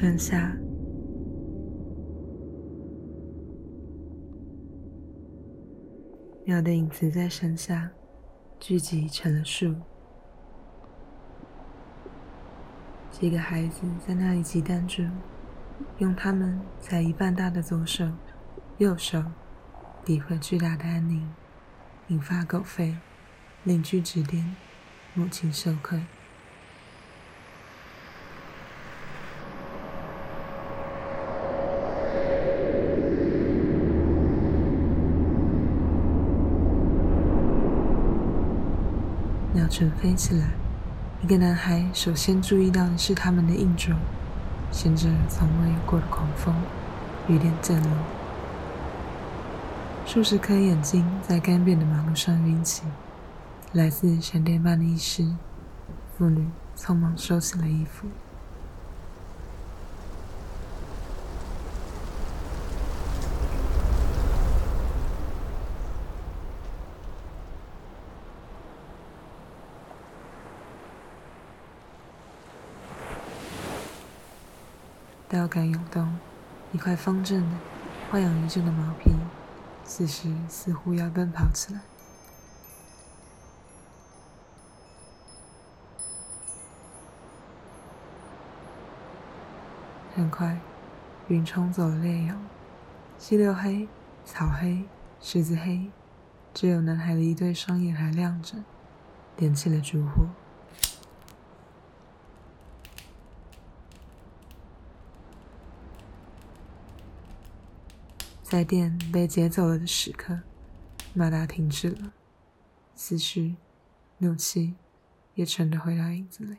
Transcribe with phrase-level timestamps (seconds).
[0.00, 0.56] 山下，
[6.44, 7.90] 鸟的影子在山下
[8.60, 9.74] 聚集成了树。
[13.10, 15.02] 几个孩子在那里挤蛋住，
[15.98, 18.08] 用他们才一半大的左手、
[18.76, 19.20] 右手
[20.04, 21.28] 抵回巨大的安宁，
[22.06, 22.94] 引发狗吠，
[23.64, 24.54] 邻居指点，
[25.14, 26.06] 母亲受困。
[39.58, 40.46] 鸟群飞起来，
[41.20, 43.92] 一个男孩首先注意到的是他们的硬着，
[44.70, 46.54] 衔着从未有过的狂风，
[47.26, 47.90] 雨点渐落。
[50.06, 52.84] 数十颗眼睛在干瘪的马路上晕起，
[53.72, 55.24] 来自闪电般的意识，
[56.16, 58.06] 妇女匆忙收起了衣服。
[75.30, 76.18] 刀杆涌动，
[76.72, 77.56] 一块方正的、
[78.10, 79.10] 花样已久的毛皮，
[79.84, 81.80] 此时似乎要奔跑起来。
[90.16, 90.58] 很快，
[91.28, 92.40] 云冲走了烈阳，
[93.18, 93.86] 溪流黑、
[94.24, 94.84] 草黑、
[95.20, 95.90] 石子黑，
[96.54, 98.56] 只有男孩的一对双眼还亮着，
[99.36, 100.26] 点起了烛火。
[108.48, 110.40] 在电被劫走了的时刻，
[111.12, 112.14] 马达停止了，
[112.94, 113.56] 思绪、
[114.16, 114.74] 怒气
[115.34, 116.56] 也沉着回到影子里。